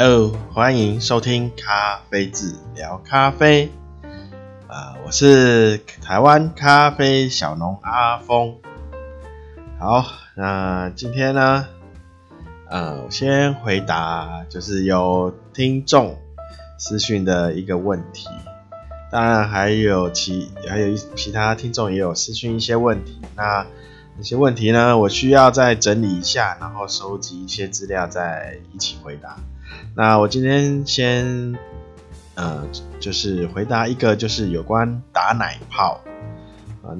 [0.00, 3.68] Hello，欢迎收听咖啡志聊咖啡。
[4.68, 8.54] 啊、我是台湾咖啡小农阿峰。
[9.80, 11.66] 好，那今天呢，
[12.70, 16.16] 呃，我先回答就是有听众
[16.78, 18.28] 私讯的一个问题，
[19.10, 23.20] 当然还有其还有其他听众也有私讯一些问题。
[23.34, 23.66] 那
[24.16, 29.36] 那些问题呢，我需要再整理一下，然后收集一些资料，再一起回答。
[29.94, 31.58] 那我今天先，
[32.36, 32.62] 呃，
[33.00, 36.00] 就是回答一个，就是有关打奶泡、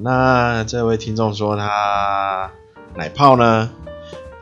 [0.01, 2.51] 那这位听众说他
[2.95, 3.69] 奶泡呢，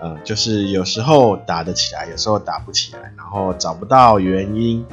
[0.01, 4.83] 呃，就是有时候打得起来，有时候打不起来，然后找不到原因。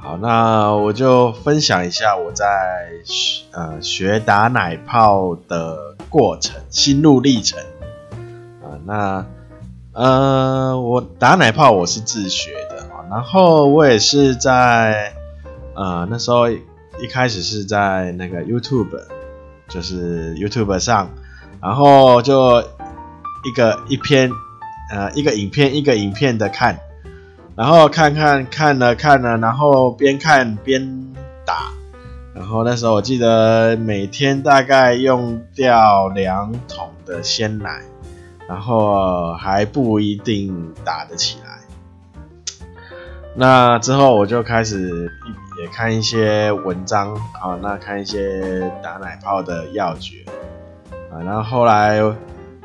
[0.00, 2.46] 好，那我就分享一下我在
[3.52, 7.60] 呃学打奶泡的过程、心路历程
[8.64, 9.24] 啊、那。
[9.96, 15.14] 呃，我打奶泡我是自学的，然后我也是在
[15.74, 19.00] 呃那时候一开始是在那个 YouTube，
[19.70, 21.08] 就是 YouTube 上，
[21.62, 24.30] 然后就一个一篇
[24.92, 26.78] 呃一个影片一个影片的看，
[27.54, 31.14] 然后看看看了看了，然后边看边
[31.46, 31.70] 打，
[32.34, 37.80] 然后那时候我记得每天大概用掉两桶的鲜奶。
[38.48, 41.58] 然后还不一定打得起来。
[43.34, 45.10] 那之后我就开始
[45.60, 50.24] 也看一些文章啊，那看一些打奶泡的要诀
[51.12, 52.00] 啊，然后后来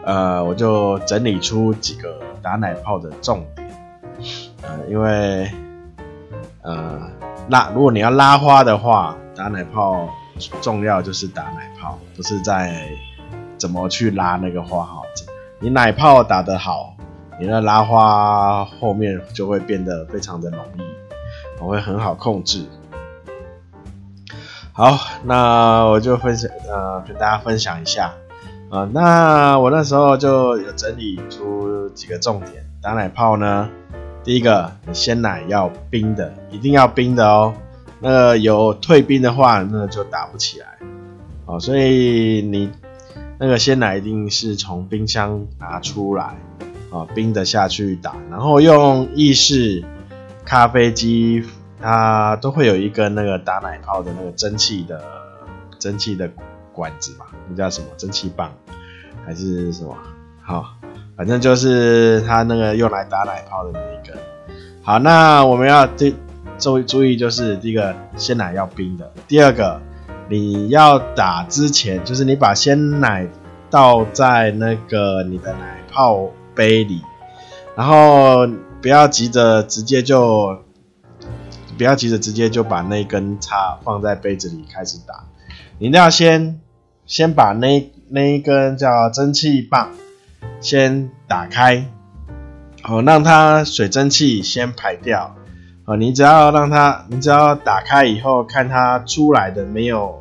[0.03, 3.69] 呃我就整理出几个打奶泡的重点，
[4.61, 5.51] 呃，因为
[6.61, 7.01] 呃
[7.49, 10.07] 拉如果你要拉花的话，打奶泡
[10.61, 12.87] 重要就是打奶泡，不是在
[13.57, 15.01] 怎么去拉那个花哈。
[15.63, 16.95] 你奶泡打得好，
[17.39, 20.81] 你的拉花后面就会变得非常的容易，
[21.61, 22.65] 我会很好控制。
[24.73, 28.11] 好，那我就分享呃跟大家分享一下
[28.71, 32.65] 啊、那我那时候就有整理出几个重点。
[32.81, 33.69] 打奶泡呢，
[34.23, 37.53] 第一个，你鲜奶要冰的，一定要冰的哦。
[37.99, 40.65] 那有退冰的话，那就打不起来。
[41.45, 42.71] 哦，所以你。
[43.43, 46.37] 那个鲜奶一定是从冰箱拿出来，
[46.91, 49.83] 啊，冰的下去打，然后用意式
[50.45, 51.43] 咖啡机，
[51.81, 55.03] 它都会有一个那个打奶泡的那个蒸汽的
[55.79, 56.29] 蒸汽的
[56.71, 58.53] 管子嘛，那叫什么蒸汽棒
[59.25, 59.97] 还是什么？
[60.43, 60.75] 好，
[61.17, 64.21] 反正就是它那个用来打奶泡的那一个。
[64.83, 66.13] 好，那我们要注
[66.59, 69.81] 注注意，就是第一个鲜奶要冰的，第二个。
[70.31, 73.27] 你要打之前，就是你把鲜奶
[73.69, 77.01] 倒在那个你的奶泡杯里，
[77.75, 78.47] 然后
[78.81, 80.57] 不要急着直接就，
[81.77, 85.25] 不要急着直接就把那根叉放在杯子里开始打，
[85.79, 86.61] 你一定要先
[87.05, 89.91] 先把那那一根叫蒸汽棒
[90.61, 91.87] 先打开，
[92.83, 95.35] 好，让它水蒸气先排掉，
[95.83, 100.20] 好，你只要让它，你只要打开以后看它出来的没有。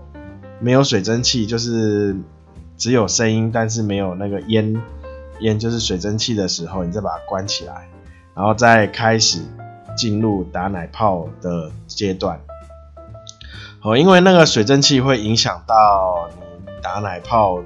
[0.61, 2.15] 没有水蒸气，就是
[2.77, 4.81] 只有声音，但是没有那个烟，
[5.41, 7.89] 烟就是水蒸气的时候，你再把它关起来，
[8.35, 9.41] 然后再开始
[9.97, 12.41] 进入打奶泡的阶段。
[13.83, 16.29] 哦，因为那个水蒸气会影响到
[16.67, 17.63] 你打奶泡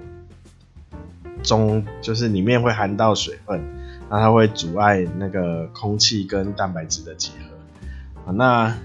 [1.43, 3.61] 中，就是里面会含到水分，
[4.09, 8.33] 那它会阻碍那个空气跟蛋白质的结合。
[8.33, 8.77] 那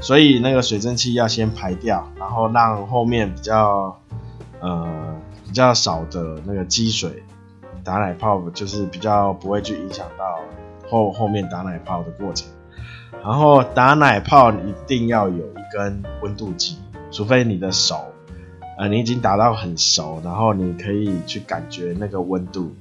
[0.00, 3.98] 所以那个水蒸气要先排掉，然后让后面比较
[4.60, 7.22] 呃比较少的那个积水
[7.82, 10.40] 打奶泡，就是比较不会去影响到
[10.88, 12.48] 后后面打奶泡的过程。
[13.24, 16.78] 然后打奶泡一定要有一根温度计，
[17.10, 18.12] 除非你的手
[18.78, 22.72] 呃你已经打到很熟，然后你可以去感觉那个温度。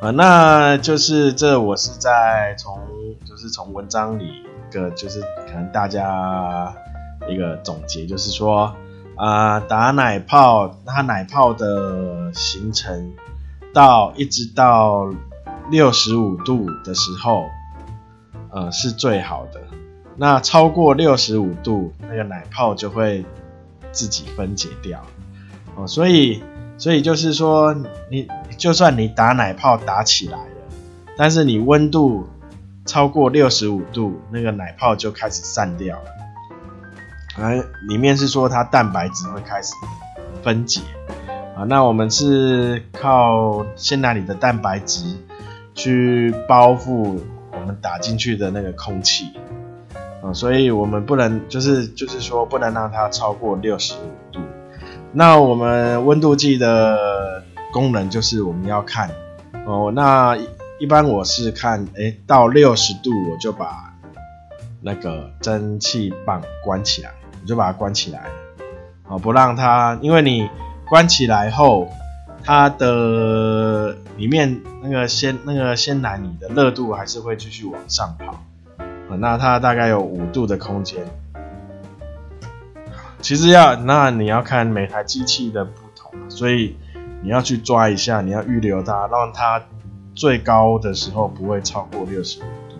[0.00, 2.78] 呃，那就是这我是在从
[3.24, 4.43] 就是从文章里。
[4.74, 6.74] 个就是可能大家
[7.28, 8.74] 一个总结，就是说
[9.16, 13.12] 啊、打奶泡，它奶泡的形成
[13.72, 15.08] 到一直到
[15.70, 17.44] 六十五度的时候，
[18.50, 19.60] 呃，是最好的。
[20.16, 23.24] 那超过六十五度，那个奶泡就会
[23.92, 25.00] 自己分解掉。
[25.76, 26.42] 哦、所以，
[26.76, 27.74] 所以就是说，
[28.10, 28.28] 你
[28.58, 30.50] 就算你打奶泡打起来了，
[31.16, 32.28] 但是你温度。
[32.86, 37.42] 超过六十五度，那个奶泡就开始散掉了。
[37.42, 37.50] 啊，
[37.88, 39.72] 里面是说它蛋白质会开始
[40.42, 40.80] 分解
[41.56, 41.64] 啊。
[41.64, 45.16] 那我们是靠鲜奶里的蛋白质
[45.74, 47.18] 去包覆
[47.50, 49.32] 我们打进去的那个空气
[50.22, 54.40] 啊，所以我们不能就是就是说不能让它超过六十五度。
[55.10, 57.42] 那我们温度计的
[57.72, 59.10] 功能就是我们要看
[59.66, 60.36] 哦，那
[60.78, 63.94] 一般我是看诶到六十度我就把
[64.80, 67.10] 那个蒸汽棒关起来，
[67.42, 68.24] 我就把它关起来，
[69.04, 70.48] 好不让它，因为你
[70.86, 71.88] 关起来后。
[72.46, 78.32] 它的里面那个鲜那个鲜奶，你的热度还是会继续往上跑，
[78.76, 81.02] 啊，那它大概有五度的空间。
[83.22, 86.76] 其实要那你要看每台机器的不同，所以
[87.22, 89.62] 你要去抓一下，你要预留它，让它
[90.14, 92.76] 最高的时候不会超过六十五度。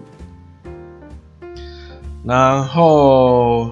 [2.25, 3.71] 然后，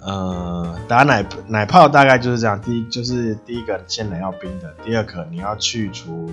[0.00, 0.60] 呃。
[0.88, 6.30] 打奶奶泡大概就是这样，第一就是第一个先奶要冰的，第二个你要去除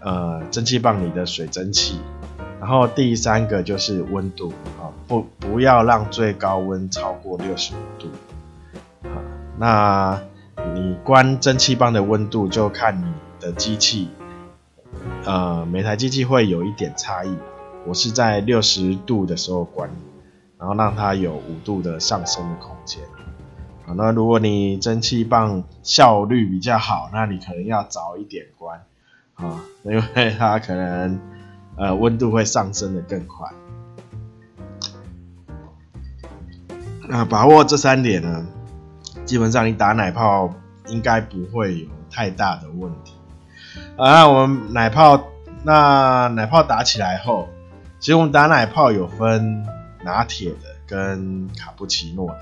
[0.00, 1.98] 呃蒸汽棒里的水蒸气，
[2.60, 8.08] 然后第三个就是温度啊，不不要让最高温超过六十五度
[9.08, 9.16] 啊。
[9.56, 10.20] 那
[10.74, 13.10] 你关蒸汽棒的温度就看你
[13.40, 14.10] 的机器，
[15.24, 17.36] 呃每台机器会有一点差异，
[17.86, 19.90] 我是在六十度的时候关，
[20.58, 23.02] 然后让它有五度的上升的空间。
[23.86, 28.80] 啊那如果你蒸汽棒效率比较好，那你可能要早一点关
[29.34, 31.20] 啊，因为它可能
[31.76, 33.48] 呃温度会上升的更快。
[37.08, 38.46] 那把握这三点呢，
[39.24, 40.54] 基本上你打奶泡
[40.88, 43.14] 应该不会有太大的问题。
[44.00, 45.28] 啊，我们奶泡，
[45.62, 47.50] 那奶泡打起来后，
[47.98, 49.62] 其实我们打奶泡有分
[50.02, 50.56] 拿铁的
[50.86, 52.38] 跟卡布奇诺的。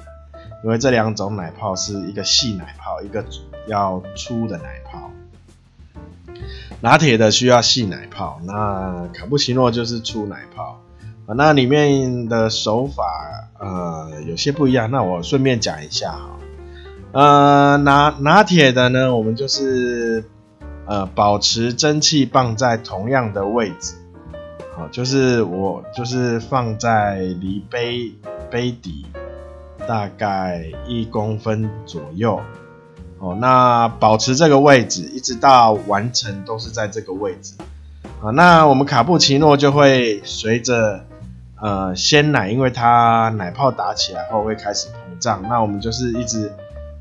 [0.63, 3.25] 因为这两种奶泡是一个细奶泡，一个
[3.67, 5.11] 要粗的奶泡。
[6.81, 10.81] 拿铁的需要细奶泡，那卡布奇诺就是粗奶泡。
[11.27, 13.03] 啊，那里面的手法
[13.59, 16.37] 呃有些不一样，那我顺便讲一下哈。
[17.11, 20.25] 呃，拿拿铁的呢，我们就是
[20.89, 23.95] 呃保持蒸汽棒在同样的位置，
[24.75, 28.13] 好，就是我就是放在离杯
[28.51, 29.07] 杯底。
[29.87, 32.39] 大概一公分左右，
[33.21, 37.55] 哦，那保持这个位置，一直到完成都是在这个位置，
[38.21, 41.07] 啊，那我们卡布奇诺就会随着
[41.59, 46.53] 呃鲜奶，因为它奶泡打起来后会开始膨胀，那我们就是一直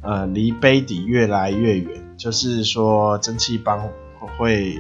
[0.02, 3.88] 呃离杯底越来越远，就是说蒸汽棒
[4.38, 4.78] 会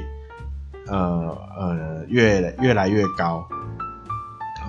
[0.87, 3.47] 呃呃越越来越高，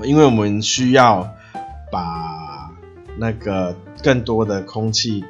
[0.04, 1.26] 因为我们需要
[1.90, 2.70] 把
[3.16, 5.24] 那个更多的空气，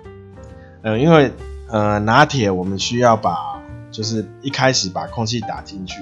[0.82, 1.32] 呃，因为
[1.70, 6.00] 呃拿铁我们需要把就是一开始把空气打进去，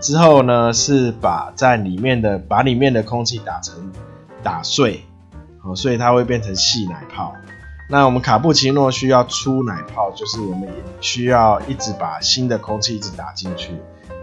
[0.00, 3.90] 之后呢是把在里面的把里面的空气打成
[4.42, 5.04] 打碎，
[5.62, 7.34] 哦，所以它会变成细奶泡。
[7.88, 13.72] 那我们卡布奇诺需要出奶泡，就是我们也需要一直把新的空气一直打进去，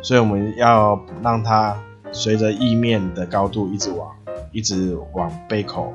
[0.02, 1.78] 所以我们要让它
[2.12, 4.12] 随着意面的高度一直往
[4.52, 5.94] 一直往杯口。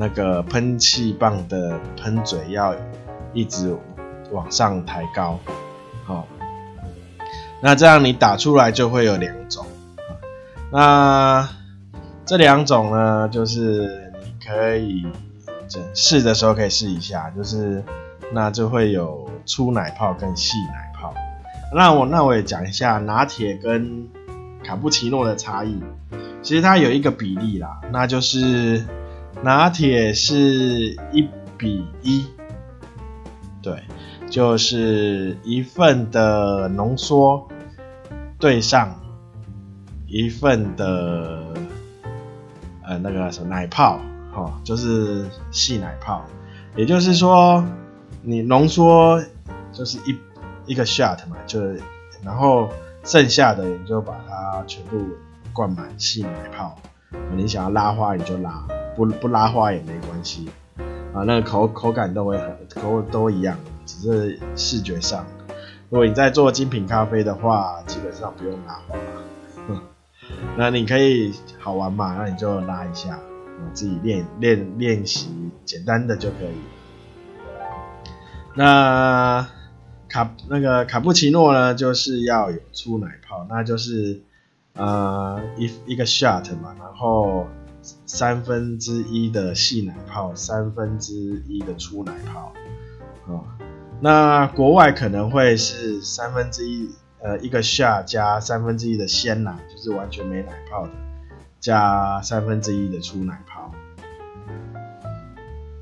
[0.00, 2.72] 那个喷气棒的喷嘴要
[3.32, 3.76] 一直
[4.30, 5.36] 往上抬高，
[6.04, 6.24] 好，
[7.60, 9.66] 那这样你打出来就会有两种，
[10.70, 11.48] 那
[12.24, 15.04] 这两种呢，就是你可以
[15.94, 17.82] 试的时候可以试一下，就是
[18.32, 21.14] 那就会有粗奶泡跟细奶泡。
[21.74, 24.08] 那我那我也讲一下拿铁跟
[24.64, 25.80] 卡布奇诺的差异，
[26.42, 28.84] 其实它有一个比例啦，那就是。
[29.40, 32.26] 拿铁是一比一，
[33.62, 33.84] 对，
[34.28, 37.46] 就是一份的浓缩
[38.40, 39.00] 对上
[40.08, 41.54] 一份的
[42.82, 44.00] 呃那个什么奶泡，
[44.38, 46.24] 哦，就是细奶泡，
[46.76, 47.64] 也就是说
[48.22, 49.22] 你浓缩
[49.72, 50.18] 就是一
[50.66, 51.60] 一个 shot 嘛，就
[52.22, 52.68] 然后
[53.04, 55.04] 剩下的你就把它全部
[55.52, 56.76] 灌满细奶泡，
[57.34, 58.66] 你想要拉花你就拉。
[58.96, 60.50] 不不拉花也没关系
[61.14, 65.24] 啊，那个口口感都会很口都一样，只是视觉上。
[65.88, 68.96] 如果你在做精品咖啡的话，基本上不用拉花。
[70.58, 73.20] 那你可以好玩嘛，那你就拉一下，
[73.72, 75.28] 自己练练练习
[75.64, 76.56] 简单的就可以。
[78.54, 79.48] 那
[80.08, 84.22] 卡那个卡布奇诺呢，就是要有粗奶泡，那就是
[84.74, 87.46] 呃一一个 shot 嘛，然后。
[88.04, 91.14] 三分之一的细奶泡，三分之
[91.48, 92.52] 一的粗奶泡，
[93.26, 93.44] 哦，
[94.00, 96.90] 那国外可能会是三分之一
[97.22, 100.92] 呃一个 shot 加三分之一的鲜奶，就是完全没奶泡的，
[101.60, 103.42] 加三分之一的粗奶。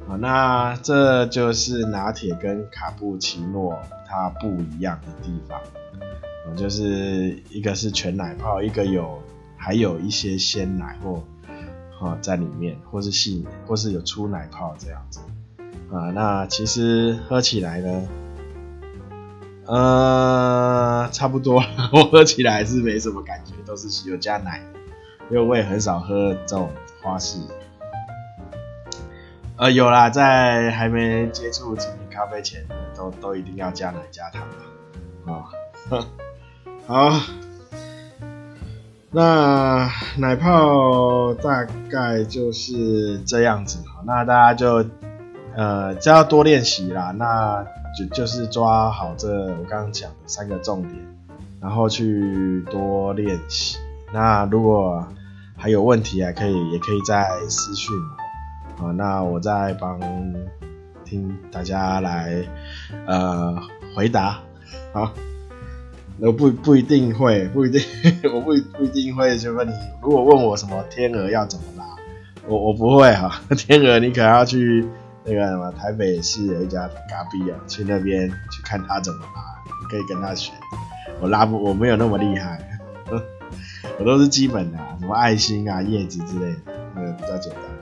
[0.08, 5.60] 好，那这就是拿铁跟卡布奇诺它不一样的地方，
[6.56, 9.20] 就是一个是全奶泡，一个有
[9.56, 11.20] 还有一些鲜奶或
[12.00, 15.18] 啊在里面，或是细，或是有粗奶泡这样子
[15.90, 16.10] 啊。
[16.14, 18.08] 那其实喝起来呢，
[19.66, 21.60] 呃，差不多，
[21.92, 24.62] 我喝起来是没什么感觉，都是有加奶，
[25.30, 26.70] 因为我也很少喝这种
[27.02, 27.40] 花式。
[29.58, 32.62] 呃，有啦，在还没接触精品咖啡前，
[32.94, 34.42] 都都一定要加奶加糖
[35.25, 35.48] 啊。
[36.86, 37.10] 好，
[39.10, 43.78] 那奶泡大概就是这样子。
[43.88, 44.84] 好，那大家就
[45.54, 47.12] 呃，就要多练习啦。
[47.12, 47.64] 那
[47.98, 50.94] 就就是抓好这我刚刚讲的三个重点，
[51.62, 53.78] 然后去多练习。
[54.12, 55.08] 那如果
[55.56, 58.15] 还有问题啊，可以也可以再私讯我。
[58.78, 59.99] 啊，那我再帮
[61.04, 62.45] 听大家来
[63.06, 63.56] 呃
[63.95, 64.40] 回答，
[64.92, 65.12] 好，
[66.18, 67.80] 我不不一定会，不一定，
[68.35, 71.85] 我不不一定会就问你，如果问我什么天鹅要怎么拉，
[72.47, 74.87] 我我不会哈， 天鹅你可要去
[75.25, 79.40] 那个什么台北市有一家咖啡啊，去那边去看他怎么拉，
[79.80, 80.52] 你可以跟他学，
[81.21, 82.61] 我拉不我没有那么厉害，
[83.99, 87.75] 我都是基本的，什么爱心啊叶子之类的，那个比较简单。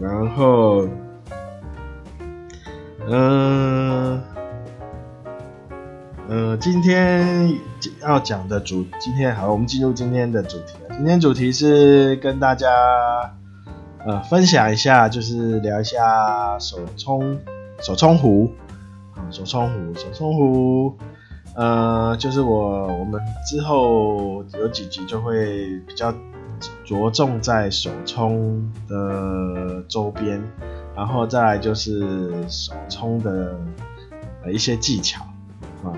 [0.00, 0.88] 然后，
[3.08, 4.20] 嗯，
[6.28, 7.54] 嗯，今天
[8.02, 10.74] 要讲的主，今天好，我们进入今天的主题。
[10.90, 12.68] 今天主题是跟大家
[14.04, 17.38] 呃分享一下，就是聊一下手冲
[17.80, 18.52] 手冲壶，
[19.14, 20.96] 啊，手冲壶，手冲壶，
[21.54, 26.12] 呃，就是我我们之后有几集就会比较。
[26.92, 30.42] 着重在手冲的周边，
[30.94, 33.58] 然后再来就是手冲的
[34.44, 35.24] 呃一些技巧
[35.82, 35.88] 啊。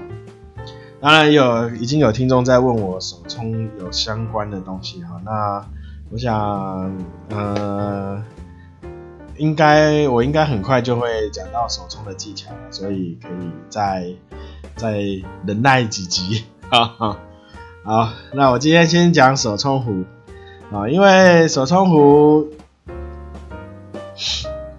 [1.01, 5.67] 当然有已经有听众在问我手冲有相关的东西哈，那
[6.13, 6.97] 我想
[7.31, 8.23] 呃
[9.37, 14.13] 应该我应该很快就会讲到手冲的技巧，所以可以再
[14.77, 15.01] 再
[15.45, 16.45] 忍耐几集。
[16.71, 17.19] 哈哈。
[17.83, 20.05] 好，那我今天先讲手冲壶。
[20.75, 22.49] 啊，因为手冲壶，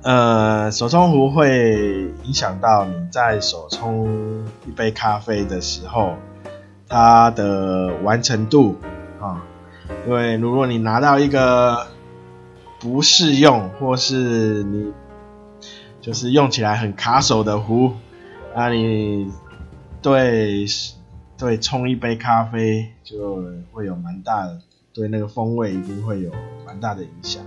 [0.02, 6.16] 呃，手冲壶会影响到你在手冲一杯咖啡的时候，
[6.90, 8.76] 它的完成度
[9.22, 9.42] 啊。
[10.06, 11.88] 因为如果你拿到一个
[12.82, 14.92] 不适用，或是你
[16.02, 17.94] 就是用起来很卡手的壶，
[18.54, 19.32] 那你
[20.02, 20.66] 对
[21.38, 24.60] 对冲一杯咖啡就会有蛮大的。
[24.96, 26.32] 对那个风味一定会有
[26.66, 27.44] 蛮大的影响。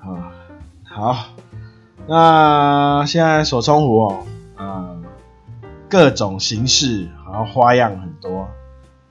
[0.00, 0.32] 啊，
[0.82, 1.26] 好，
[2.08, 4.96] 那现在手冲壶哦，啊，
[5.88, 8.48] 各种形式，然后花样很多。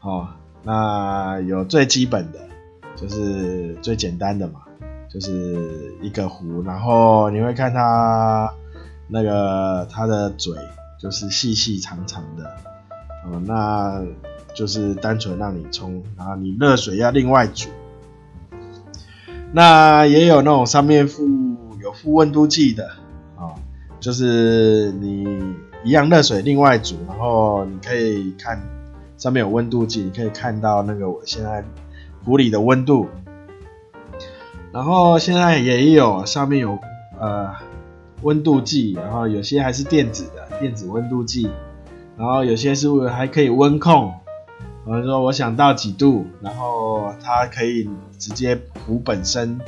[0.01, 0.27] 哦，
[0.63, 2.39] 那有最基本的，
[2.97, 4.63] 就是最简单的嘛，
[5.09, 8.53] 就是一个壶，然后你会看它
[9.07, 10.57] 那个它的嘴，
[10.99, 12.43] 就是细细长长的。
[13.25, 14.03] 哦，那。
[14.53, 17.69] 就是单纯让你冲，然后你热水要另外煮。
[19.53, 21.27] 那也有那种上面附
[21.81, 22.87] 有附温度计的
[23.35, 23.55] 啊，
[23.99, 28.61] 就是你一样热水另外煮，然后你可以看
[29.17, 31.63] 上面有温度计，你可以看到那个我现在
[32.23, 33.07] 壶里的温度。
[34.71, 36.79] 然后现在也有上面有
[37.19, 37.53] 呃
[38.21, 41.49] 温度计，然后有些还是电子的电子温度计，
[42.15, 44.13] 然后有些是还可以温控。
[44.83, 49.59] 我说我想到几度，然后它可以直接壶本身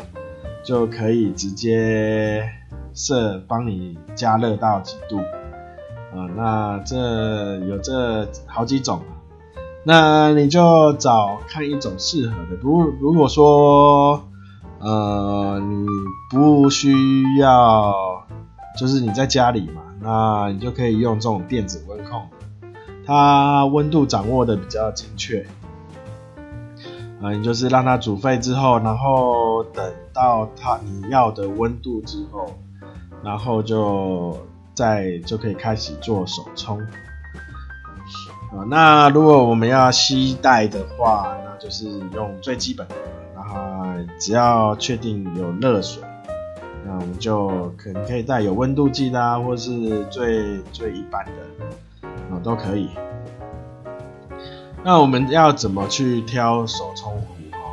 [0.64, 2.44] 就可以直接
[2.96, 5.18] 设帮你加热到几度
[6.18, 6.26] 啊？
[6.36, 9.02] 那这有这好几种，
[9.84, 12.56] 那你就找看一种适合的。
[12.62, 14.28] 如如果说
[14.80, 15.86] 呃你
[16.32, 16.92] 不需
[17.40, 17.94] 要，
[18.80, 22.24] 就是你在家里嘛，那你就可以用这种电子温控。
[23.06, 25.46] 它温度掌握的比较精确，
[27.22, 32.46] 啊，你就是让它煮沸之后，然后等到它你要的温度之后，
[33.24, 34.38] 然后就
[34.74, 36.80] 再就可以开始做手冲。
[38.52, 42.96] 啊，那如果我们要吸带的话，那就是用最基本的，
[43.36, 43.84] 然后
[44.20, 46.04] 只要确定有热水，
[46.86, 51.32] 那我们就可能可以带有温度计啦，或是最最一般的。
[52.44, 52.90] 都可以
[54.84, 57.72] 那我们要怎么去挑手冲壶哦？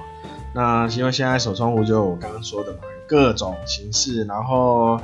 [0.55, 5.00] 那因为现在手冲壶就我刚刚说的嘛，各种形式，然后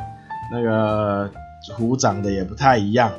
[0.52, 1.28] 那个
[1.76, 3.10] 壶长得也不太一样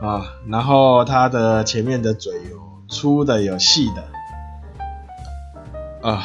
[0.00, 4.04] 啊，然后它的前面的嘴有粗的有细的
[6.08, 6.22] 啊。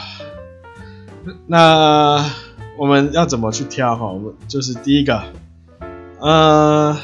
[1.48, 2.24] 那
[2.77, 4.06] 我们要怎么去挑哈？
[4.06, 5.24] 我们就是第一个，
[6.20, 6.96] 呃，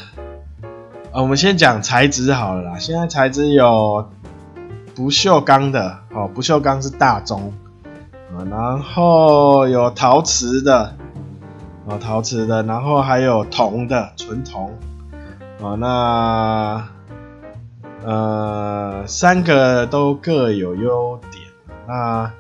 [1.16, 2.78] 啊，我们先讲材质好了啦。
[2.78, 4.10] 现在材质有。
[4.94, 7.52] 不锈钢的哦，不锈钢是大宗
[8.34, 10.96] 啊，然后有陶瓷的
[11.86, 14.74] 哦，陶瓷的，然后还有铜的，纯铜
[15.62, 16.88] 啊，那
[18.06, 21.44] 呃三个都各有优点。
[21.86, 22.32] 那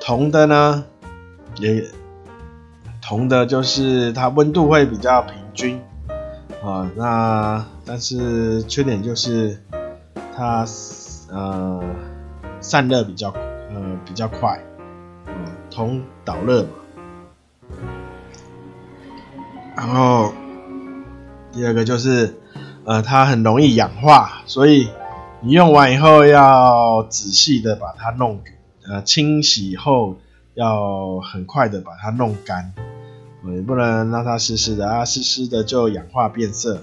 [0.00, 0.84] 铜的呢，
[1.58, 1.84] 也
[3.02, 5.82] 铜的就是它温度会比较平均
[6.62, 9.62] 啊，那但是缺点就是
[10.36, 10.66] 它。
[11.32, 11.80] 呃，
[12.60, 14.60] 散热比较呃比较快，
[15.26, 15.32] 呃，
[15.70, 16.70] 铜导热嘛。
[19.76, 20.32] 然后
[21.52, 22.34] 第二个就是
[22.84, 24.90] 呃它很容易氧化，所以
[25.40, 28.40] 你用完以后要仔细的把它弄
[28.88, 30.16] 呃清洗后
[30.54, 32.72] 要很快的把它弄干，
[33.46, 36.76] 也不能让它湿湿的啊，湿湿的就氧化变色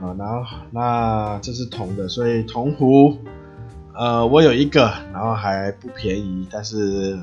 [0.00, 0.14] 啊。
[0.18, 3.18] 然后那这是铜的，所以铜壶。
[3.98, 7.18] 呃，我有一个，然后还不便宜，但是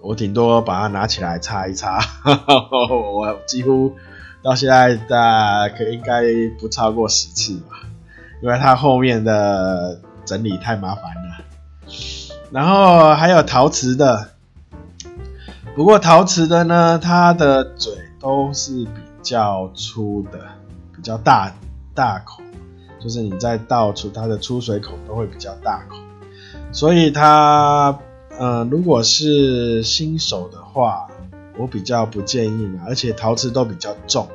[0.00, 2.34] 我顶多把它拿起来擦一擦，呵
[2.88, 3.94] 呵我几乎
[4.42, 6.22] 到现在大概应该
[6.58, 7.76] 不超过十次吧，
[8.42, 11.44] 因为它后面的整理太麻烦了。
[12.50, 14.30] 然后还有陶瓷的，
[15.78, 20.40] 不过陶瓷的呢，它的嘴都是比较粗的，
[20.92, 21.54] 比较大
[21.94, 22.42] 大口。
[22.98, 25.94] 就是你在倒出它的出水口都会比较大口，
[26.72, 27.96] 所以它，
[28.40, 31.06] 呃，如果是新手的话，
[31.56, 32.82] 我比较不建议嘛。
[32.88, 34.26] 而且陶瓷都比较重，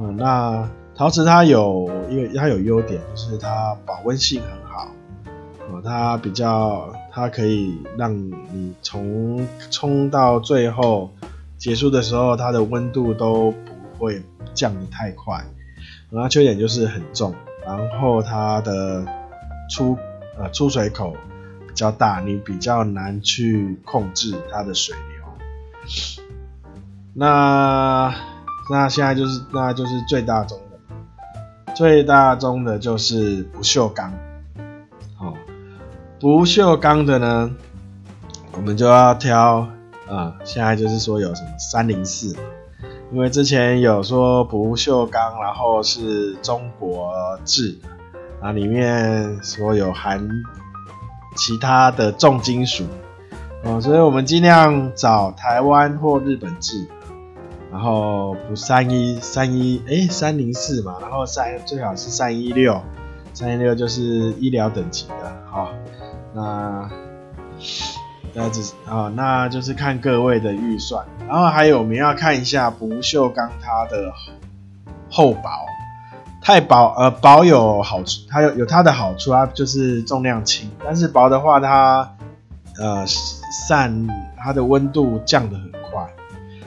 [0.00, 4.88] 嗯、那陶瓷它有，因为它有优点，就是它保温性很好，
[5.70, 11.12] 呃，它比较，它可以让你从冲到最后
[11.56, 14.20] 结束的时候，它的温度都不会
[14.52, 15.44] 降得太快。
[16.10, 17.32] 然后缺点就是很重。
[17.64, 19.06] 然后它的
[19.70, 19.96] 出
[20.36, 21.14] 呃出水口
[21.68, 25.24] 比较大，你比较难去控制它的水流。
[27.14, 28.12] 那
[28.70, 34.12] 那现在就是那就是最大宗的，最大宗的就是不锈钢。
[36.24, 37.54] 不锈钢的呢，
[38.52, 39.68] 我们就要挑
[40.08, 42.34] 啊、现在就是说有什么三零四。
[43.12, 47.12] 因为之前有说不锈钢，然后是中国
[47.44, 47.78] 制
[48.40, 50.26] 啊，里面说有含
[51.36, 52.84] 其他的重金属，
[53.62, 56.88] 哦，所以我们尽量找台湾或日本制，
[57.70, 62.80] 然后不三一三一哎三零四嘛，然后三最好是三一六，
[63.34, 65.68] 三一六就是医疗等级的，好，
[66.34, 66.90] 那。
[68.36, 74.12] 那只是啊，那就是看各位的预算，然后还有我们要看一下不锈钢它的
[75.08, 75.48] 厚薄，
[76.42, 82.16] 太薄呃薄有好处，它有有它的好处，它就是重量轻，但是薄的话它
[82.76, 86.04] 呃散它的温度降得很快。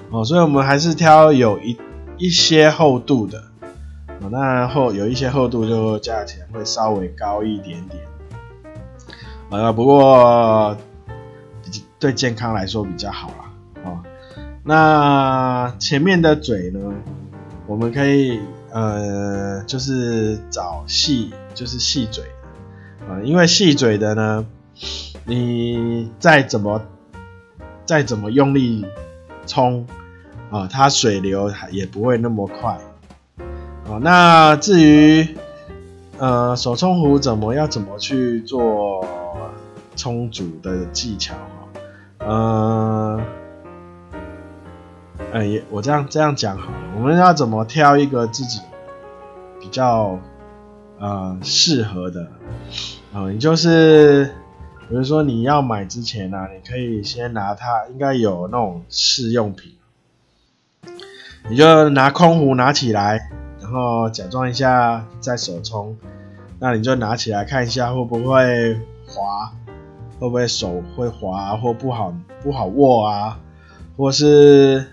[0.10, 1.78] 哦，所以我们还是挑有一
[2.18, 3.44] 一些厚度的，
[4.22, 8.02] 哦，那厚有一些厚度就价钱会稍微高一点点，
[9.50, 10.78] 呃不过。
[12.00, 13.52] 对健康来说比较好啦，
[13.84, 14.04] 哦，
[14.64, 16.80] 那前面的嘴呢，
[17.66, 18.40] 我们可以
[18.72, 24.46] 呃，就是找细，就是细嘴的，啊，因为细嘴的呢，
[25.26, 26.84] 你再怎么
[27.84, 28.86] 再怎么用力
[29.48, 29.88] 冲，
[30.52, 32.78] 啊，它水流也不会那么快，
[33.90, 35.36] 啊，那至于
[36.20, 39.04] 呃手冲壶怎么要怎么去做
[39.98, 41.36] 充足的技巧？
[42.20, 43.22] 呃，
[45.34, 46.78] 哎、欸，我这样这样讲好了。
[46.96, 48.62] 我们要怎么挑一个自己
[49.60, 50.20] 比较
[51.00, 52.24] 呃适合的
[53.14, 53.32] 啊、呃？
[53.32, 54.34] 你就是
[54.90, 59.76] 比如说你要买之前呢、啊，你可以先拿它，应该有那种试用品，
[61.50, 63.30] 你就拿空壶拿起来，
[63.62, 65.98] 然后假装一下在手冲，
[66.60, 69.54] 那你就拿起来看一下会不会滑。
[70.20, 73.40] 会不会手会滑或不好不好握啊？
[73.98, 74.86] 或是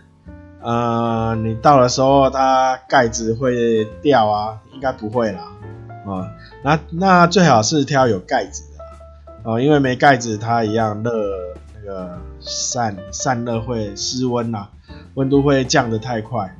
[0.63, 4.61] 呃，你倒的时候它盖子会掉啊？
[4.73, 5.53] 应该不会啦，
[6.07, 6.33] 啊、
[6.63, 8.85] 那那最好是挑有盖子的
[9.51, 11.13] 哦，因为没盖子它一样热，
[11.75, 14.69] 那个散散热会失温呐，
[15.15, 16.57] 温度会降得太快。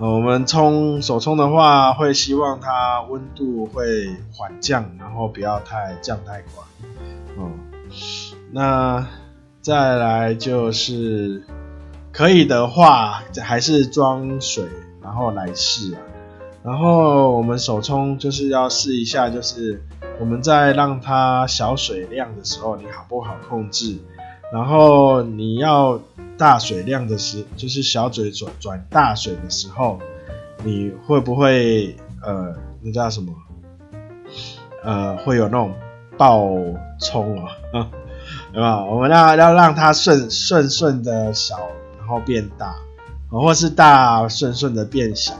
[0.00, 6.64] 我们冲手冲的话，会希望它温度会缓降，然后不要太降太快。
[7.38, 7.50] 哦，
[8.52, 9.06] 那
[9.60, 11.42] 再来就是
[12.12, 14.66] 可以的话，还是装水，
[15.02, 16.00] 然后来试啊。
[16.64, 19.82] 然后我们手冲就是要试一下，就是
[20.20, 23.96] 我们在让它小水量的时候，你好不好控制？
[24.52, 26.00] 然后你要
[26.36, 29.98] 大水量的时，就是小嘴转转大水的时候，
[30.64, 33.32] 你会不会呃，那叫什么？
[34.82, 35.72] 呃，会有那种
[36.18, 36.44] 爆
[37.00, 37.88] 冲啊，
[38.52, 38.84] 对吧？
[38.84, 41.56] 我们要要让它顺顺顺的小，
[41.98, 42.74] 然后变大，
[43.30, 45.32] 或是大顺顺的变小。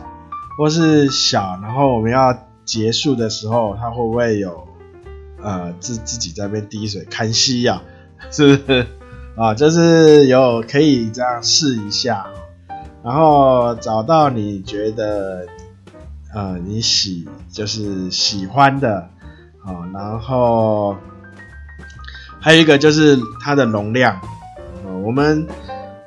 [0.57, 4.67] 或是小，然后我们要结束的时候，它会不会有
[5.41, 7.81] 呃自自己在那边滴水看戏呀？
[8.29, 8.87] 是不是
[9.37, 9.55] 啊？
[9.55, 12.27] 就是有可以这样试一下，
[13.05, 15.47] 然后找到你觉得
[16.35, 19.09] 呃你喜就是喜欢的
[19.65, 20.97] 啊，然后
[22.41, 25.47] 还有一个就是它的容量啊，我们。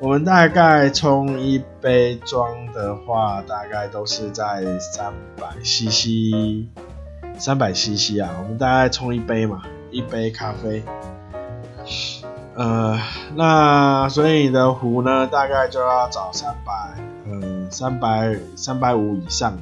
[0.04, 6.66] 我们大概冲一杯装的话，大概都是在三百 CC，
[7.38, 8.34] 三百 CC 啊。
[8.42, 9.62] 我们大概冲一杯嘛，
[9.92, 10.84] 一杯咖啡。
[12.56, 13.00] 呃，
[13.36, 16.74] 那所以你的壶呢，大概就要找三百，
[17.28, 19.56] 嗯，三百三百五以上。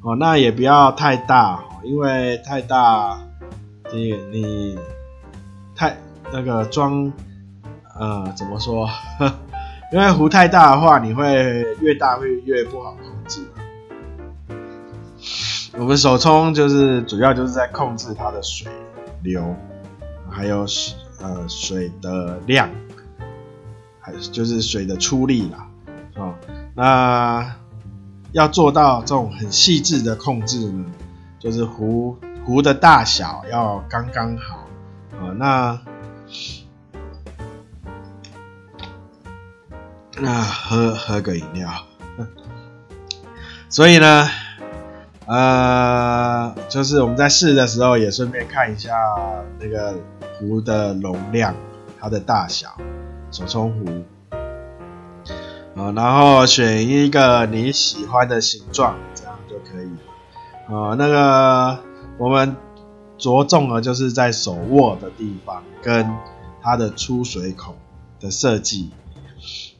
[0.00, 3.20] 哦，那也不要太大，因为太大，
[3.92, 4.78] 你你
[5.74, 5.96] 太
[6.32, 7.12] 那个装，
[7.98, 8.88] 呃，怎么说？
[9.92, 13.40] 因为壶太大的话，你会越大会越不好控制。
[15.78, 18.70] 我们手冲就是主要就是在控制它的水
[19.22, 19.54] 流，
[20.28, 22.68] 还有水呃水的量，
[24.00, 25.68] 还就是水的出力啦。
[26.16, 26.34] 哦，
[26.74, 27.54] 那
[28.32, 30.84] 要做到这种很细致的控制呢，
[31.48, 34.68] 就是壶壶的大小要刚刚好。
[35.12, 35.80] 啊，那。
[40.20, 41.70] 那喝喝个饮料，
[43.70, 44.28] 所以呢，
[45.26, 48.92] 呃，就是我们在试的时候也顺便看一下
[49.60, 49.94] 那个
[50.36, 51.54] 壶的容量，
[52.00, 52.76] 它的大小，
[53.30, 54.36] 手冲壶，
[55.80, 59.27] 啊，然后选一个你喜欢的形状，这。
[60.68, 61.78] 呃，那个
[62.18, 62.54] 我们
[63.16, 66.14] 着重的就是在手握的地方跟
[66.62, 67.74] 它的出水口
[68.20, 68.90] 的设计。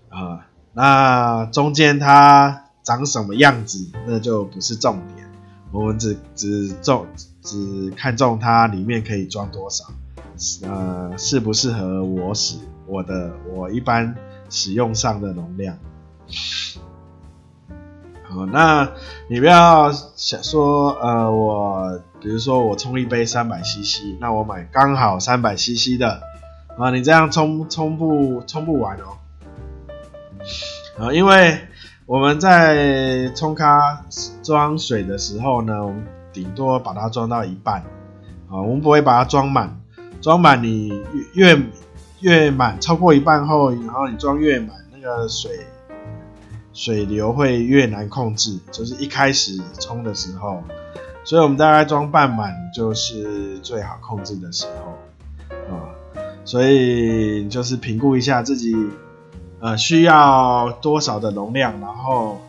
[0.08, 5.28] 啊、那中间它长什么样子，那就不是重点。
[5.70, 7.06] 我们只只重
[7.42, 9.84] 只看重它里面可以装多少，
[10.62, 14.16] 呃，适不适合我使我的我一般
[14.48, 15.76] 使用上的容量。
[18.28, 18.90] 好，那
[19.28, 26.22] 你不要想说，呃，我比如说我冲一杯三百 CC，那我买刚好三百 CC 的，
[26.76, 29.16] 啊，你这样冲冲不冲不完哦。
[30.98, 31.58] 啊，因为
[32.04, 34.04] 我们在冲咖
[34.42, 37.82] 装水的时候呢，我们顶多把它装到一半，
[38.50, 39.80] 啊，我们不会把它装满。
[40.20, 40.92] 装满你
[41.34, 41.56] 越
[42.20, 45.60] 越满，超过一半后，然后你装越满，那个水
[46.72, 50.62] 水流会越难控制，就是一开始冲的时候，
[51.24, 54.92] 所以我们大概装半满就是最好控制的时候，
[55.74, 55.90] 啊，
[56.44, 58.74] 所以就是评估一下自己。
[59.60, 62.40] 呃，需要多少的容量，然后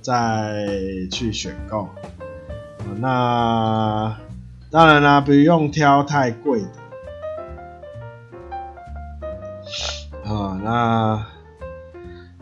[0.00, 0.64] 再
[1.10, 1.88] 去选购。
[2.78, 4.16] 呃，那
[4.70, 6.68] 当然啦，不用挑太贵的。
[10.32, 11.26] 啊，那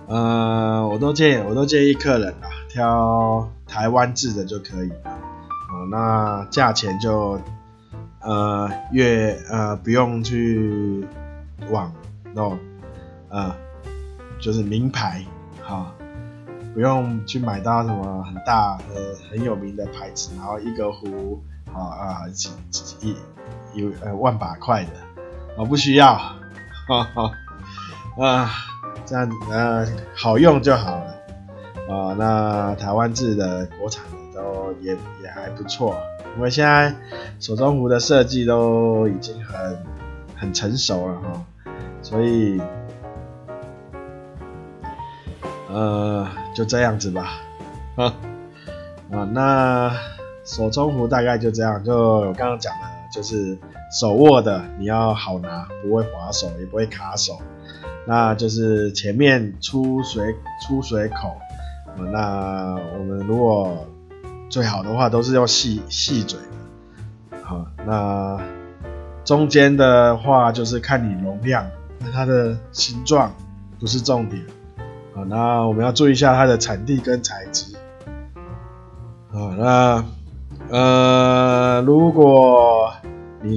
[0.08, 5.10] 呃，我都建议，我都建议客人啊，挑台湾制的就可以了。
[5.10, 7.40] 啊，那价钱就
[8.20, 11.06] 呃越呃不用去
[11.70, 11.92] 往
[12.24, 12.58] 那种
[13.28, 13.54] 呃。
[14.40, 15.24] 就是名牌，
[15.64, 15.92] 哈，
[16.72, 21.42] 不用去买到什么很大、呃很有名的牌子，然后一个壶，
[21.74, 23.16] 啊啊几几一
[23.74, 24.90] 有呃万把块的，
[25.56, 27.32] 我不需要，哈哈，
[28.24, 28.48] 啊
[29.08, 31.14] 这样呃好用就好了，
[31.88, 34.92] 啊那台湾制的国产的都也
[35.22, 35.96] 也还不错，
[36.36, 36.94] 因为现在
[37.40, 39.78] 手中壶的设计都已经很
[40.36, 41.44] 很成熟了哈，
[42.02, 42.60] 所以。
[45.70, 47.28] 呃，就这样子吧，
[47.94, 48.04] 啊，
[49.12, 49.94] 啊，那
[50.42, 53.56] 手冲壶大概就这样，就我刚刚讲的，就是
[54.00, 57.38] 手握的，你要好拿，不会滑手，也不会卡手。
[58.06, 60.34] 那就是前面出水
[60.66, 61.36] 出水口，
[62.10, 63.86] 那我们如果
[64.48, 66.38] 最好的话都是要细细嘴
[67.30, 68.40] 的，好，那
[69.24, 71.66] 中间的话就是看你容量，
[71.98, 73.30] 那它的形状
[73.78, 74.42] 不是重点，
[75.14, 77.76] 好，那我们要注意一下它的产地跟材质，
[79.30, 80.02] 好，那
[80.70, 82.90] 呃，如果
[83.42, 83.54] 你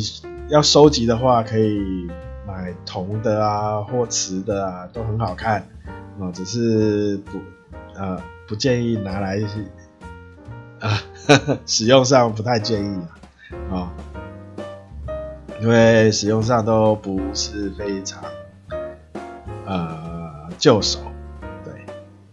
[0.49, 2.10] 要收集的话，可以。
[2.51, 5.65] 买铜的啊，或瓷的啊，都很好看
[6.19, 7.39] 啊，只是不
[7.95, 9.39] 呃不建议拿来
[10.81, 10.99] 啊
[11.65, 12.99] 使用上不太建议
[13.71, 13.93] 啊，啊，
[15.61, 18.21] 因 为使用上都不是非常
[19.65, 20.99] 呃就手，
[21.63, 21.73] 对，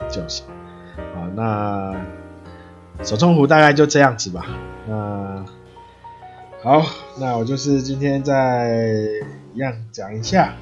[0.09, 0.43] 就手
[1.15, 1.95] 啊，那
[3.05, 4.45] 手冲壶大概就这样子吧，
[4.89, 5.45] 那
[6.61, 6.85] 好，
[7.21, 9.09] 那我就是今天在。
[9.59, 10.55] 一样讲一下，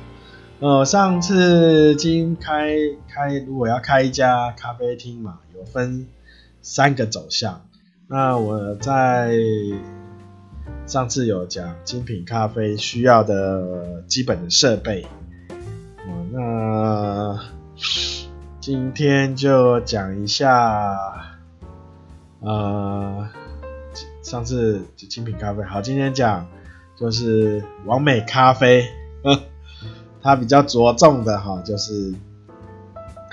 [0.58, 2.74] 呃，上次经开
[3.06, 6.06] 开，如果要开一家咖啡厅嘛，有分
[6.62, 7.66] 三个走向。
[8.08, 9.34] 那我在
[10.86, 15.06] 上次有讲精品咖啡需要的基本的设备，
[16.06, 17.38] 哦，那
[18.60, 21.36] 今天就讲一下，
[22.40, 23.28] 呃，
[24.22, 26.48] 上次精品咖啡，好，今天讲。
[26.98, 28.84] 就是完美咖啡，
[30.22, 32.14] 它比较着重的哈，就是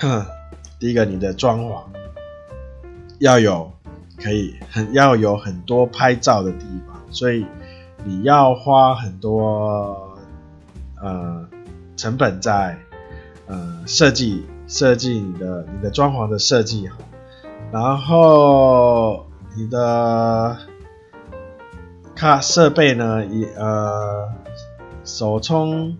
[0.78, 1.82] 第一个，你的装潢
[3.18, 3.72] 要有
[4.22, 7.46] 可以很要有很多拍照的地方，所以
[8.04, 10.16] 你要花很多
[11.00, 11.48] 呃
[11.96, 12.78] 成本在
[13.46, 16.96] 呃设计设计你的你的装潢的设计哈，
[17.72, 19.24] 然后
[19.56, 20.56] 你的。
[22.16, 24.32] 卡设备呢，也呃
[25.04, 25.96] 手冲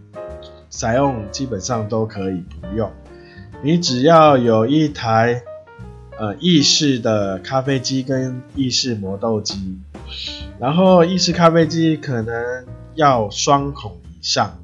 [0.71, 2.91] 采用基本上都可以不用，
[3.63, 5.43] 你只要有一台
[6.17, 9.79] 呃意式的咖啡机跟意式磨豆机，
[10.59, 14.57] 然后意式咖啡机可能要双孔以上，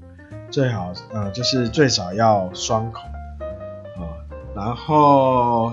[0.51, 3.03] 最好呃就是最少要双孔。
[3.97, 4.17] 啊，
[4.55, 5.73] 然后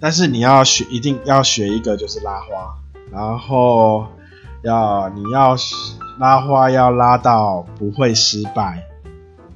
[0.00, 2.78] 但是你要学一定要学一个就是拉花，
[3.12, 4.06] 然后。
[4.64, 5.54] 要你要
[6.18, 8.82] 拉花要拉到不会失败，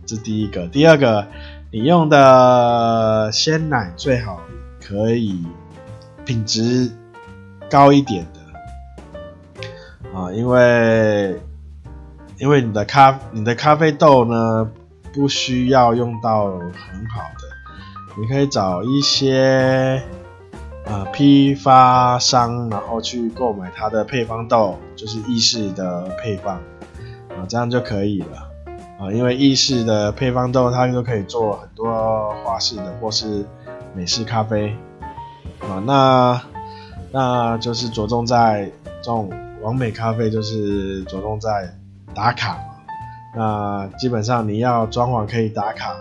[0.05, 0.67] 这第一个。
[0.69, 1.27] 第二个，
[1.73, 4.39] 你用的鲜奶最好
[4.87, 5.47] 可以
[6.27, 6.93] 品质
[7.71, 8.41] 高一点的
[10.15, 11.41] 啊，因为
[12.39, 14.71] 因为你的咖你的咖啡豆呢
[15.15, 20.03] 不需要用到很好的，你可以找一些。
[20.91, 26.57] 呃，批发商然后去购买它的配方豆，就是意式的配方，
[27.29, 28.49] 啊，这样就可以了，
[28.99, 33.45] 啊，因为意式的配方豆它就可以做很多花式的或是
[33.95, 34.75] 美式咖啡，
[35.61, 36.41] 啊，那
[37.13, 38.71] 那就是着重在
[39.03, 41.71] 这种完美咖啡，就是着重在
[42.15, 42.63] 打卡嘛，
[43.37, 45.95] 那基本上你要装潢可以打卡，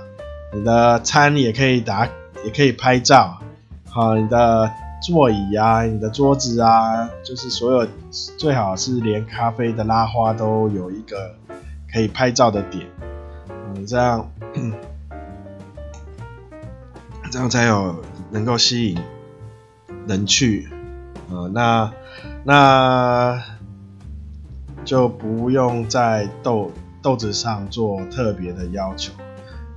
[0.54, 2.08] 你的餐也可以打，
[2.46, 3.37] 也可以拍照。
[3.98, 7.88] 啊，你的座椅啊，你的桌子啊，就是所有
[8.38, 11.34] 最好是连咖啡的拉花都有一个
[11.92, 12.86] 可以拍照的点，
[13.50, 14.30] 嗯，这样
[17.32, 17.96] 这样才有
[18.30, 19.00] 能够吸引
[20.08, 20.70] 人去，
[21.32, 21.92] 呃，那
[22.44, 23.42] 那
[24.86, 29.12] 就不用在豆豆子上做特别的要求。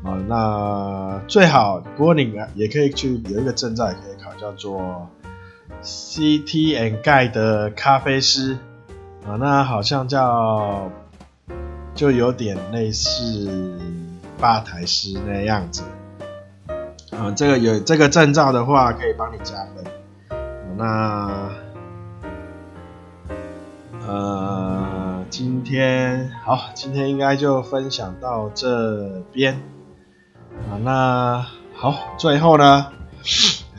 [0.02, 4.09] 啊，那最好，不过你也可以去有一个证照也可以，
[4.40, 5.08] 叫做
[5.82, 8.56] CT and Guy 的咖啡师
[9.26, 10.90] 啊，那好像叫
[11.94, 13.78] 就有点类似
[14.38, 15.82] 吧台师那样子
[17.10, 19.84] 啊，这个有这个证照的话，可以帮你加分。
[20.76, 21.50] 那
[24.06, 29.60] 呃，今天好，今天应该就分享到这边。
[30.70, 32.92] 啊，那好，最后呢，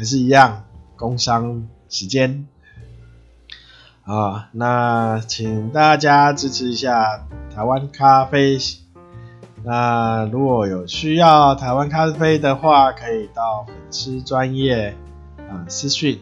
[0.02, 0.64] 还是一样，
[0.96, 2.48] 工商时间
[4.04, 8.58] 啊，那请大家支持一下台湾咖啡。
[9.64, 14.96] 那如果有需要台湾咖啡的话，可以到粉丝专业
[15.38, 16.20] 啊私讯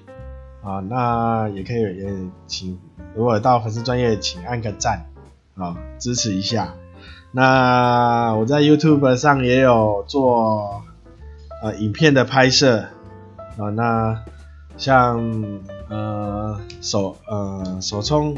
[0.62, 2.14] 啊，那也可以也
[2.48, 2.78] 请，
[3.16, 5.06] 如果到粉丝专业，请按个赞
[5.56, 6.74] 啊，支持一下。
[7.32, 10.84] 那我在 YouTube 上也有做
[11.64, 12.84] 呃影片的拍摄
[13.60, 14.24] 啊，那
[14.78, 15.22] 像
[15.90, 18.38] 呃手呃手冲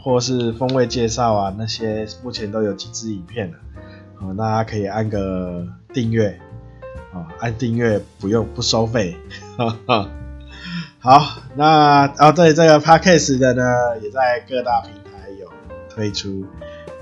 [0.00, 3.58] 或是风味介绍啊，那些目前都有几支影片了，
[4.14, 6.38] 好，大家可以按个订阅，
[7.12, 9.16] 啊，按订阅不用不收费，
[9.56, 10.08] 哈哈。
[11.00, 15.48] 好，那啊对，这个 Podcast 的呢，也在各大平台有
[15.90, 16.46] 推出，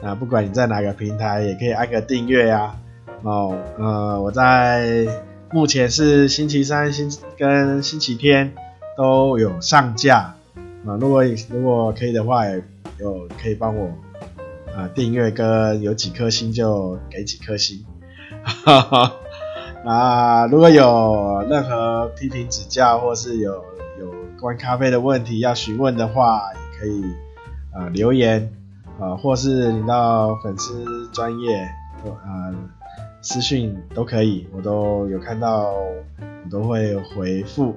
[0.03, 2.75] 那不管你在哪个平台，也可以按个订阅呀。
[3.23, 5.07] 哦，呃，我在
[5.53, 8.53] 目前是星期三、星跟星期天
[8.97, 10.35] 都有上架。
[10.87, 12.63] 啊，如果如果可以的话，也
[13.01, 13.89] 有可以帮我
[14.75, 17.85] 啊订阅跟有几颗星就给几颗星，
[19.85, 23.53] 那如果有任何批评指教或是有
[23.99, 24.11] 有
[24.41, 27.03] 关咖啡的问题要询问的话，也可以
[27.75, 28.51] 啊留言
[28.99, 31.57] 啊，或是你到粉丝专业
[32.25, 32.55] 啊
[33.23, 37.77] 私讯都可以，我都有看到，我都会回复。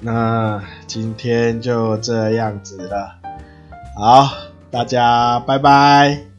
[0.00, 3.16] 那今天就这样子了，
[3.96, 4.28] 好，
[4.70, 6.35] 大家拜拜。